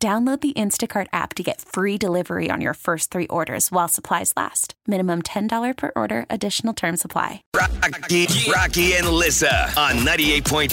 Download 0.00 0.40
the 0.40 0.52
Instacart 0.52 1.08
app 1.12 1.34
to 1.34 1.42
get 1.42 1.60
free 1.60 1.98
delivery 1.98 2.50
on 2.52 2.60
your 2.60 2.74
first 2.74 3.10
three 3.10 3.26
orders 3.26 3.72
while 3.72 3.88
supplies 3.88 4.32
last. 4.36 4.74
Minimum 4.86 5.22
$10 5.22 5.76
per 5.76 5.90
order, 5.96 6.24
additional 6.30 6.72
term 6.72 6.96
supply. 6.96 7.42
Rocky, 7.52 8.28
Rocky 8.48 8.92
and 8.94 9.08
Lissa 9.08 9.72
on 9.76 9.96
98.5 9.96 10.70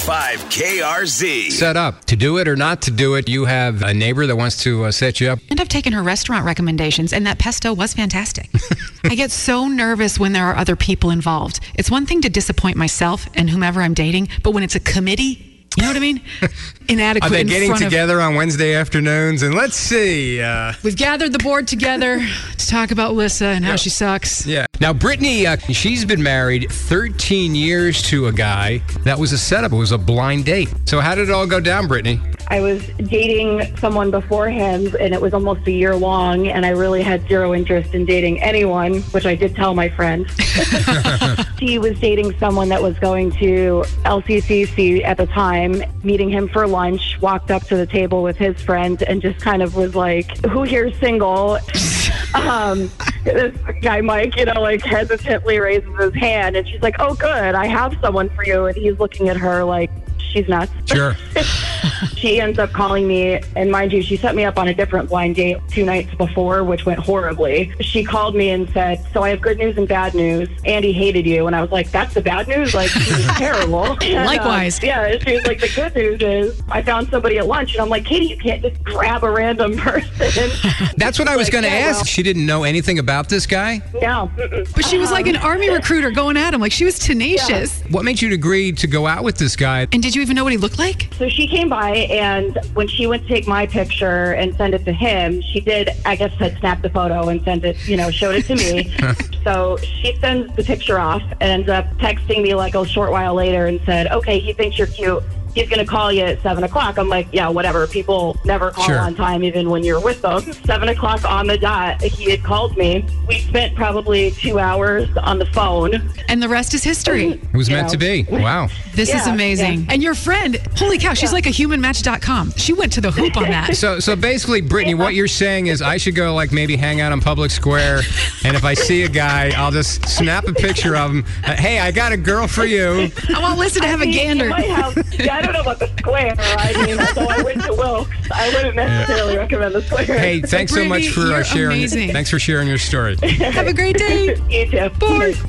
KRZ. 0.54 1.52
Set 1.52 1.76
up. 1.76 2.06
To 2.06 2.16
do 2.16 2.38
it 2.38 2.48
or 2.48 2.56
not 2.56 2.84
to 2.84 2.92
do 2.92 3.16
it, 3.16 3.28
you 3.28 3.46
have 3.46 3.82
a 3.82 3.96
neighbor 3.96 4.28
that 4.28 4.36
wants 4.36 4.62
to 4.62 4.86
uh, 4.86 4.92
set 4.92 5.20
you 5.20 5.30
up. 5.30 5.40
And 5.50 5.60
I've 5.60 5.70
taken 5.70 5.94
her 5.94 6.04
restaurant 6.04 6.46
recommendations, 6.46 7.12
and 7.12 7.26
that 7.26 7.40
pesto 7.40 7.74
was 7.74 7.96
fantastic. 7.96 8.52
I 9.06 9.16
get 9.16 9.32
so 9.32 9.68
nervous 9.68 10.20
when 10.20 10.34
there 10.34 10.46
are 10.46 10.56
other 10.56 10.76
people 10.76 11.10
involved. 11.10 11.62
It's 11.74 11.90
one 11.90 12.06
thing 12.06 12.22
to 12.22 12.30
disappoint 12.30 12.78
myself 12.78 13.28
and 13.34 13.50
whomever 13.50 13.82
I'm 13.82 13.96
dating, 13.96 14.30
but 14.44 14.52
when 14.52 14.62
it's 14.62 14.76
a 14.76 14.80
committee, 14.80 15.55
you 15.78 15.84
know 15.84 15.90
what 15.90 15.98
I 15.98 16.00
mean? 16.00 16.22
Inadequate. 16.88 17.30
Are 17.30 17.34
they 17.34 17.42
in 17.42 17.48
getting 17.48 17.70
front 17.70 17.84
of- 17.84 17.90
together 17.90 18.22
on 18.22 18.36
Wednesday 18.36 18.76
afternoons? 18.76 19.42
And 19.42 19.54
let's 19.56 19.76
see. 19.76 20.42
Uh, 20.42 20.72
We've 20.84 20.96
gathered 20.96 21.32
the 21.34 21.40
board 21.40 21.68
together 21.68 22.20
to 22.58 22.68
talk 22.68 22.92
about 22.92 23.14
Lissa 23.16 23.48
and 23.48 23.66
how 23.66 23.76
she 23.76 23.90
sucks. 23.90 24.46
yeah. 24.46 24.66
Now, 24.80 24.94
Brittany, 24.94 25.46
uh, 25.48 25.58
she's 25.58 26.06
been 26.06 26.22
married 26.24 26.68
13 26.72 27.56
years 27.56 28.02
to 28.04 28.28
a 28.28 28.32
guy. 28.32 28.82
That 29.04 29.18
was 29.20 29.34
a 29.34 29.38
setup. 29.38 29.72
It 29.74 29.78
was 29.78 29.92
a 29.92 29.98
blind 29.98 30.46
date. 30.46 30.72
So, 30.86 31.00
how 31.02 31.16
did 31.16 31.30
it 31.30 31.32
all 31.32 31.48
go 31.48 31.60
down, 31.60 31.88
Brittany? 31.88 32.22
I 32.56 32.62
was 32.62 32.88
dating 33.00 33.76
someone 33.76 34.12
before 34.12 34.48
him, 34.48 34.96
and 34.98 35.14
it 35.14 35.20
was 35.20 35.34
almost 35.34 35.68
a 35.68 35.72
year 35.72 35.94
long, 35.94 36.48
and 36.48 36.66
I 36.66 36.70
really 36.70 37.02
had 37.02 37.28
zero 37.28 37.54
interest 37.54 37.94
in 37.94 38.06
dating 38.06 38.42
anyone, 38.42 39.02
which 39.12 39.26
I 39.26 39.36
did 39.36 39.58
tell 39.58 39.76
my 39.76 39.90
friend. 39.90 40.26
he 41.60 41.80
was 41.80 42.00
dating 42.00 42.34
someone 42.40 42.70
that 42.70 42.82
was 42.82 42.98
going 43.00 43.32
to 43.32 43.84
LCCC 44.06 45.04
at 45.04 45.18
the 45.18 45.26
time, 45.26 45.84
meeting 46.02 46.30
him 46.30 46.48
for 46.48 46.66
lunch, 46.66 47.20
walked 47.20 47.52
up 47.52 47.64
to 47.64 47.76
the 47.76 47.86
table 47.86 48.24
with 48.24 48.38
his 48.38 48.62
friend, 48.62 49.04
and 49.04 49.22
just 49.22 49.42
kind 49.42 49.62
of 49.62 49.76
was 49.76 49.94
like, 49.94 50.38
Who 50.46 50.64
here's 50.64 50.98
single? 50.98 51.60
um, 52.36 52.90
this 53.26 53.54
guy 53.82 54.00
Mike, 54.00 54.38
you 54.38 54.46
know, 54.46 54.62
like 54.62 54.82
hesitantly 54.82 55.60
raises 55.60 55.94
his 56.00 56.14
hand, 56.14 56.56
and 56.56 56.66
she's 56.66 56.82
like, 56.82 56.96
"Oh, 57.00 57.16
good, 57.16 57.56
I 57.56 57.66
have 57.66 57.98
someone 58.00 58.30
for 58.30 58.46
you." 58.46 58.66
And 58.66 58.78
he's 58.78 58.98
looking 59.00 59.28
at 59.30 59.36
her 59.36 59.64
like 59.64 59.90
she's 60.32 60.48
nuts. 60.48 60.72
Sure. 60.86 61.16
she 62.16 62.40
ends 62.40 62.60
up 62.60 62.72
calling 62.72 63.08
me, 63.08 63.40
and 63.56 63.72
mind 63.72 63.94
you, 63.94 64.02
she 64.02 64.18
set 64.18 64.36
me 64.36 64.44
up 64.44 64.58
on 64.58 64.68
a 64.68 64.74
different 64.74 65.10
blind 65.10 65.36
date 65.36 65.58
two 65.70 65.86
nights 65.86 66.14
before, 66.16 66.64
which 66.64 66.86
went 66.86 67.00
horribly. 67.00 67.72
She 67.82 68.04
called 68.04 68.36
me 68.36 68.50
and 68.50 68.70
said, 68.72 69.06
"So 69.14 69.24
I 69.24 69.30
have 69.30 69.42
good 69.42 69.58
news 69.58 69.78
and 69.78 69.88
bad 69.88 70.14
news. 70.14 70.50
Andy 70.66 70.92
hated 70.92 71.26
you," 71.26 71.48
and 71.48 71.56
I 71.56 71.62
was 71.62 71.72
like, 71.72 71.92
"That's 71.92 72.14
the 72.14 72.22
bad 72.22 72.48
news. 72.48 72.74
Like 72.74 72.92
he 72.92 73.12
was 73.14 73.26
terrible." 73.38 73.86
And, 74.02 74.20
uh, 74.20 74.26
Likewise. 74.26 74.82
yeah. 74.84 75.18
She 75.20 75.34
was 75.36 75.46
like, 75.48 75.60
"The 75.60 75.72
good 75.76 75.96
news 75.96 76.22
is 76.22 76.62
I 76.70 76.82
found 76.82 77.10
somebody 77.10 77.38
at 77.38 77.48
lunch," 77.48 77.74
and 77.74 77.82
I'm 77.82 77.90
like, 77.90 78.06
"Katie, 78.06 78.26
you 78.28 78.38
can't 78.38 78.62
just 78.62 78.84
grab 78.84 79.24
a 79.24 79.30
random 79.32 79.78
person." 79.78 80.50
That's 80.98 81.20
what 81.20 81.28
I 81.28 81.36
was 81.36 81.48
Like, 81.48 81.54
going 81.54 81.64
to 81.64 81.70
yeah, 81.70 81.88
ask. 81.88 81.98
well- 81.98 82.06
She 82.06 82.24
didn't 82.24 82.46
know 82.46 82.64
anything 82.64 83.00
about 83.00 83.30
this 83.30 83.46
guy. 83.46 83.82
no. 84.02 84.32
mm-mm. 84.38 84.74
But 84.76 84.86
she 84.86 84.98
was 84.98 85.12
like 85.12 85.28
an 85.28 85.36
army 85.38 85.70
recruiter 85.70 86.12
going 86.12 86.38
at 86.38 86.54
him. 86.54 86.62
Like 86.62 86.72
she 86.72 86.86
was 86.86 86.98
tenacious. 87.00 87.82
What 87.90 88.04
made 88.06 88.22
you 88.22 88.34
agree 88.34 88.72
to 88.74 88.88
go 88.88 89.06
out 89.08 89.24
with 89.24 89.38
this 89.38 89.56
guy? 89.56 89.88
And 89.92 90.02
did 90.02 90.15
you 90.16 90.22
even 90.22 90.36
know 90.36 90.44
what 90.44 90.54
he 90.54 90.58
looked 90.58 90.80
like? 90.80 91.14
So 91.18 91.30
she 91.30 91.48
came 91.48 91.70
by, 91.70 91.92
and 91.92 92.58
when 92.74 92.88
she 92.88 93.08
went 93.08 93.24
to 93.24 93.28
take 93.28 93.48
my 93.48 93.66
picture 93.66 94.34
and 94.34 94.56
send 94.56 94.74
it 94.74 94.86
to 94.86 94.94
him, 94.94 95.42
she 95.42 95.60
did, 95.60 95.90
I 96.06 96.16
guess, 96.16 96.34
had 96.34 96.58
snapped 96.60 96.82
the 96.82 96.90
photo 96.90 97.30
and 97.30 97.44
sent 97.44 97.64
it, 97.64 97.88
you 97.88 97.98
know, 97.98 98.12
showed 98.12 98.36
it 98.36 98.46
to 98.46 98.56
me. 98.56 98.94
so 99.44 99.78
she 99.78 100.16
sends 100.18 100.54
the 100.56 100.64
picture 100.64 101.00
off 101.00 101.22
and 101.42 101.44
ends 101.44 101.70
up 101.70 101.86
texting 101.98 102.42
me 102.42 102.56
like 102.56 102.76
a 102.76 102.86
short 102.86 103.12
while 103.12 103.34
later 103.34 103.68
and 103.68 103.80
said, 103.86 104.08
okay, 104.08 104.40
he 104.40 104.54
thinks 104.54 104.78
you're 104.78 104.88
cute. 104.88 105.24
He's 105.56 105.68
going 105.70 105.80
to 105.80 105.86
call 105.90 106.12
you 106.12 106.24
at 106.24 106.42
7 106.42 106.64
o'clock. 106.66 106.98
I'm 107.00 107.08
like, 107.10 107.28
yeah, 107.32 107.48
whatever. 107.50 107.88
People 107.88 108.38
never 108.46 108.72
call 108.72 108.84
Sure. 108.86 109.00
on 109.00 109.16
time, 109.16 109.44
even 109.44 109.70
when 109.70 109.84
you're 109.84 110.00
with 110.02 110.22
them. 110.22 110.42
7 110.54 110.90
o'clock 110.90 111.24
on 111.26 111.48
the 111.48 111.58
dot, 111.58 112.02
he 112.04 112.30
had 112.30 112.44
called 112.44 112.76
me. 112.78 113.06
We 113.28 113.40
spent 113.40 113.74
probably 113.76 114.32
two 114.32 114.60
hours 114.60 115.08
on 115.18 115.40
the 115.40 115.46
phone. 115.48 116.12
And 116.28 116.44
the 116.44 116.50
rest 116.50 116.74
is 116.74 116.84
history. 116.84 117.30
It 117.32 117.54
was 117.54 117.70
You 117.70 117.76
meant 117.78 117.88
know. 117.88 117.92
to 117.94 117.98
be. 117.98 118.24
Wow. 118.30 118.68
This 118.96 119.14
is 119.14 119.28
amazing. 119.28 119.82
yeah. 119.82 119.86
And 119.90 120.02
your 120.02 120.16
friend, 120.16 120.56
holy 120.78 120.98
cow, 120.98 121.14
she's 121.14 121.34
like 121.34 121.46
a 121.48 121.50
humanmatch.com. 121.50 122.52
She 122.56 122.72
went 122.72 122.94
to 122.94 123.02
the 123.02 123.12
hoop 123.12 123.36
on 123.36 123.44
that. 123.44 123.76
So, 123.76 124.00
so 124.00 124.16
basically, 124.16 124.62
Brittany, 124.62 124.94
what 124.96 125.14
you're 125.16 125.28
saying 125.28 125.68
is 125.68 125.82
I 125.82 125.98
should 125.98 126.16
go 126.16 126.34
like 126.34 126.54
maybe 126.54 126.78
hang 126.78 127.02
out 127.02 127.12
on 127.12 127.20
public 127.20 127.52
square, 127.52 128.00
and 128.46 128.56
if 128.56 128.64
I 128.64 128.74
see 128.74 129.04
a 129.04 129.10
guy, 129.10 129.52
I'll 129.58 129.70
just 129.72 130.08
snap 130.08 130.48
a 130.48 130.54
picture 130.54 130.96
of 130.96 131.12
him. 131.12 131.26
Uh, 131.44 131.56
hey, 131.58 131.80
I 131.82 131.92
got 131.92 132.14
a 132.14 132.18
girl 132.18 132.48
for 132.48 132.64
you. 132.64 133.12
I 133.36 133.42
want 133.42 133.60
listen 133.60 133.82
to 133.82 133.88
have 133.90 134.00
a 134.00 134.04
I 134.04 134.06
mean, 134.06 134.14
gander. 134.16 134.50
You 135.46 135.52
might 135.54 135.58
have, 135.58 135.66
yeah, 135.66 135.66
I 135.66 135.66
don't 135.66 135.66
know 135.66 135.72
about 135.72 135.80
the 135.80 135.88
square. 135.98 136.36
I 136.38 136.86
mean, 136.86 137.00
although 137.00 137.28
I 137.32 137.42
went 137.42 137.64
to 137.64 137.74
Wilkes, 137.74 138.32
I 138.32 138.50
wouldn't 138.54 138.76
necessarily 138.76 139.38
recommend 139.38 139.76
the 139.76 139.82
square. 139.82 140.06
Hey, 140.06 140.42
thanks 140.42 140.74
so 140.74 140.86
much 140.86 141.04
Brittany, 141.04 141.12
for 141.12 141.22
uh, 141.22 141.36
you're 141.38 141.44
sharing. 141.44 141.78
amazing. 141.78 142.12
Thanks 142.12 142.30
for 142.30 142.40
sharing 142.40 142.68
your 142.68 142.78
story. 142.78 143.16
Have 143.22 143.68
a 143.68 143.74
great 143.74 143.98
day. 143.98 144.36
you 144.50 144.70
too. 144.70 144.78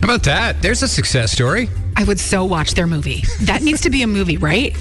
about 0.02 0.22
that? 0.24 0.56
There's 0.60 0.82
a 0.82 0.88
success 0.88 1.32
story. 1.32 1.68
I 1.96 2.04
would 2.04 2.20
so 2.20 2.44
watch 2.44 2.74
their 2.74 2.86
movie. 2.86 3.24
That 3.42 3.62
needs 3.62 3.80
to 3.82 3.90
be 3.90 4.02
a 4.02 4.06
movie, 4.06 4.36
right? 4.36 4.76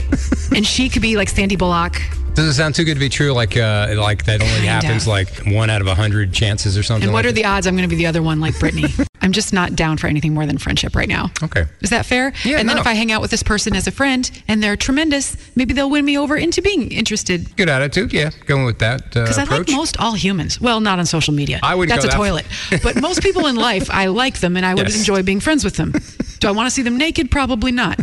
And 0.54 0.66
she 0.66 0.90
could 0.90 1.02
be 1.02 1.16
like 1.16 1.30
Sandy 1.30 1.56
Bullock. 1.56 2.02
Doesn't 2.36 2.54
sound 2.54 2.76
too 2.76 2.84
good 2.84 2.96
to 2.96 3.00
be 3.00 3.08
true. 3.10 3.32
Like, 3.32 3.56
uh, 3.56 3.94
like 3.98 4.26
that 4.26 4.42
only 4.42 4.54
Kinda. 4.56 4.68
happens 4.70 5.08
like 5.08 5.30
one 5.48 5.70
out 5.70 5.80
of 5.82 5.88
a 5.88 5.96
hundred 5.96 6.34
chances 6.34 6.78
or 6.78 6.84
something. 6.84 7.06
And 7.08 7.14
what 7.14 7.24
like 7.24 7.32
are 7.32 7.34
the 7.34 7.46
odds 7.46 7.66
I'm 7.66 7.76
going 7.78 7.88
to 7.88 7.94
be 7.94 7.96
the 7.96 8.08
other 8.08 8.22
one 8.22 8.40
like 8.42 8.60
Brittany? 8.60 8.88
I'm 9.22 9.32
just 9.32 9.54
not 9.54 9.76
down 9.76 9.98
for 9.98 10.08
anything 10.08 10.34
more 10.34 10.46
than 10.46 10.58
friendship 10.58 10.96
right 10.96 11.08
now. 11.08 11.32
Okay. 11.42 11.64
Is 11.82 11.90
that 11.90 12.06
fair? 12.06 12.34
Yeah, 12.44 12.58
and 12.60 12.68
then 12.70 12.76
no. 12.76 12.82
if 12.82 12.88
I 12.88 12.94
hang 12.94 13.12
out 13.12 13.22
with 13.22 13.32
this 13.32 13.42
person 13.42 13.76
as 13.76 13.88
a 13.88 13.92
friend 13.92 14.30
and 14.48 14.62
they're 14.62 14.76
tremendous, 14.76 15.36
maybe 15.56 15.74
they'll 15.74 15.90
win 15.90 16.06
me 16.06 16.18
over 16.18 16.36
into 16.36 16.62
being 16.62 16.92
interested. 16.92 17.56
Good 17.56 17.70
attitude. 17.70 18.14
Yeah, 18.14 18.30
going 18.46 18.66
with 18.66 18.80
that 18.80 19.02
uh, 19.18 19.22
Because 19.22 19.38
I 19.40 19.46
like 19.46 19.70
most 19.70 19.98
all 20.00 20.14
humans. 20.14 20.60
Well, 20.62 20.80
not 20.82 21.00
on 21.00 21.06
social 21.06 21.34
media. 21.34 21.60
I 21.64 21.74
wouldn't 21.74 21.96
That's 22.00 22.06
go 22.14 22.22
a 22.22 22.26
that 22.34 22.46
toilet. 22.70 22.84
but 22.84 23.02
most 23.02 23.22
people 23.24 23.48
in 23.48 23.56
life, 23.70 23.90
I 23.90 24.08
like 24.08 24.42
them 24.42 24.58
and 24.58 24.66
I 24.66 24.76
would 24.76 24.88
Yes. 24.90 24.98
enjoy 25.00 25.24
being 25.24 25.40
friends 25.40 25.64
with 25.64 25.78
them. 25.78 25.94
Do 26.40 26.48
I 26.50 26.52
want 26.52 26.68
to 26.68 26.72
see 26.72 26.82
them 26.84 26.98
naked? 26.98 27.32
Probably 27.32 27.72
not. 27.72 28.00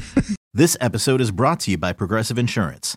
This 0.55 0.77
episode 0.81 1.21
is 1.21 1.31
brought 1.31 1.61
to 1.61 1.71
you 1.71 1.79
by 1.79 1.93
Progressive 1.93 2.39
Insurance. 2.39 2.97